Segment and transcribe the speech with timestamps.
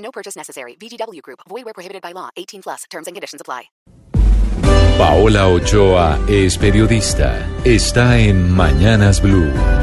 [0.00, 0.74] No purchase necessary.
[0.74, 1.40] VGW Group.
[1.48, 2.30] Void where prohibited by law.
[2.36, 2.84] 18 plus.
[2.90, 3.70] Terms and conditions apply.
[4.98, 7.46] Paola Ochoa es periodista.
[7.64, 9.79] Está en Mañanas Blue.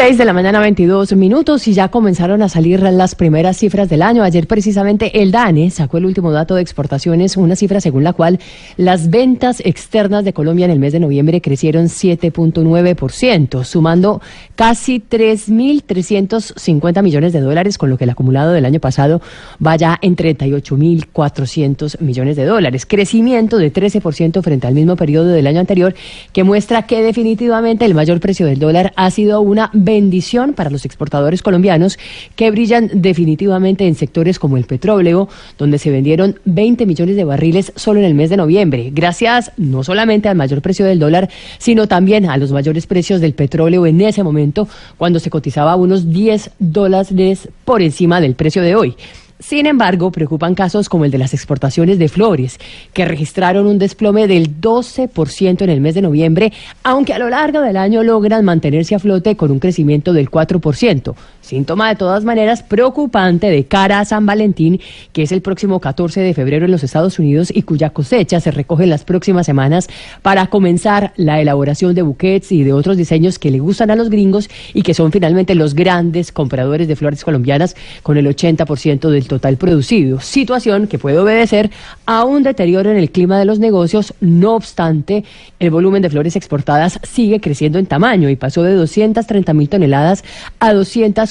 [0.00, 4.02] 6 de la mañana, 22 minutos, y ya comenzaron a salir las primeras cifras del
[4.02, 4.22] año.
[4.22, 8.38] Ayer, precisamente, el DANE sacó el último dato de exportaciones, una cifra según la cual
[8.76, 14.22] las ventas externas de Colombia en el mes de noviembre crecieron 7.9%, sumando
[14.54, 19.20] casi 3.350 millones de dólares, con lo que el acumulado del año pasado
[19.58, 22.86] vaya en 38.400 millones de dólares.
[22.86, 25.96] Crecimiento de 13% frente al mismo periodo del año anterior,
[26.32, 30.84] que muestra que definitivamente el mayor precio del dólar ha sido una bendición para los
[30.84, 31.98] exportadores colombianos
[32.36, 37.72] que brillan definitivamente en sectores como el petróleo, donde se vendieron 20 millones de barriles
[37.74, 41.86] solo en el mes de noviembre, gracias no solamente al mayor precio del dólar, sino
[41.88, 46.50] también a los mayores precios del petróleo en ese momento, cuando se cotizaba unos 10
[46.58, 48.94] dólares por encima del precio de hoy.
[49.40, 52.58] Sin embargo, preocupan casos como el de las exportaciones de flores,
[52.92, 57.60] que registraron un desplome del 12% en el mes de noviembre, aunque a lo largo
[57.60, 61.14] del año logran mantenerse a flote con un crecimiento del 4%.
[61.48, 64.82] Síntoma de todas maneras preocupante de cara a San Valentín,
[65.14, 68.50] que es el próximo 14 de febrero en los Estados Unidos y cuya cosecha se
[68.50, 69.88] recoge en las próximas semanas
[70.20, 74.10] para comenzar la elaboración de buquets y de otros diseños que le gustan a los
[74.10, 79.26] gringos y que son finalmente los grandes compradores de flores colombianas con el 80% del
[79.26, 81.70] total producido, situación que puede obedecer
[82.04, 84.12] a un deterioro en el clima de los negocios.
[84.20, 85.24] No obstante,
[85.60, 90.24] el volumen de flores exportadas sigue creciendo en tamaño y pasó de 230 mil toneladas
[90.60, 90.74] a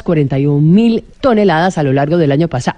[0.07, 2.77] 241 mil toneladas a lo largo del año pasado.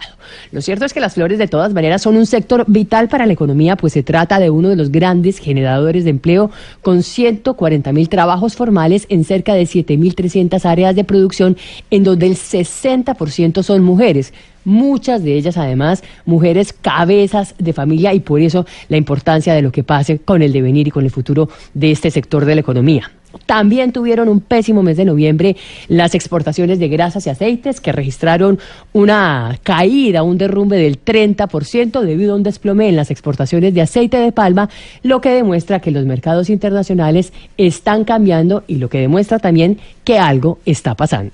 [0.52, 3.34] Lo cierto es que las flores de todas maneras son un sector vital para la
[3.34, 6.52] economía, pues se trata de uno de los grandes generadores de empleo
[6.82, 11.58] con 140 mil trabajos formales en cerca de 7.300 áreas de producción,
[11.92, 14.34] en donde el 60% son mujeres
[14.70, 19.72] muchas de ellas además mujeres cabezas de familia y por eso la importancia de lo
[19.72, 23.12] que pase con el devenir y con el futuro de este sector de la economía.
[23.46, 25.56] También tuvieron un pésimo mes de noviembre
[25.88, 28.58] las exportaciones de grasas y aceites que registraron
[28.92, 34.18] una caída, un derrumbe del 30% debido a un desplome en las exportaciones de aceite
[34.18, 34.70] de palma,
[35.04, 40.18] lo que demuestra que los mercados internacionales están cambiando y lo que demuestra también que
[40.18, 41.32] algo está pasando.